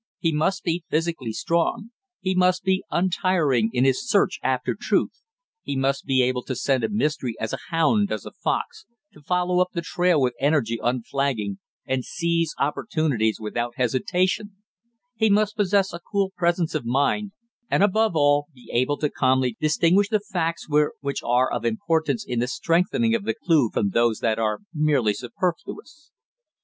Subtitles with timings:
[0.17, 1.91] He must be physically strong;
[2.21, 5.21] he must be untiring in his search after truth;
[5.61, 9.21] he must be able to scent a mystery as a hound does a fox, to
[9.21, 14.55] follow up the trail with energy unflagging, and seize opportunities without hesitation;
[15.17, 17.31] he must possess a cool presence of mind,
[17.69, 22.39] and above all be able to calmly distinguish the facts which are of importance in
[22.39, 26.09] the strengthening of the clue from those that are merely superfluous.